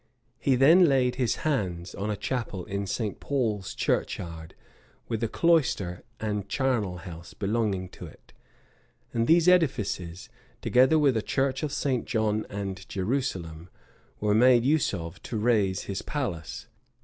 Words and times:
He 0.39 0.55
then 0.55 0.85
laid 0.85 1.17
his 1.17 1.35
hands 1.45 1.93
on 1.93 2.09
a 2.09 2.17
chapel 2.17 2.65
in 2.65 2.87
St. 2.87 3.19
Paul's 3.19 3.75
churchyard, 3.75 4.55
with 5.07 5.21
a 5.23 5.27
cloister 5.27 6.03
and 6.19 6.49
charnel 6.49 6.97
house 6.97 7.35
belonging 7.35 7.87
to 7.89 8.07
it; 8.07 8.33
and 9.13 9.27
these 9.27 9.47
edifices, 9.47 10.27
together 10.59 10.97
with 10.97 11.15
a 11.17 11.21
church 11.21 11.61
of 11.61 11.71
St. 11.71 12.05
John 12.05 12.45
of 12.45 12.87
Jerusalem, 12.87 13.69
were 14.19 14.33
made 14.33 14.65
use 14.65 14.91
of 14.91 15.21
to 15.21 15.37
raise 15.37 15.81
his 15.83 16.01
palace. 16.01 16.65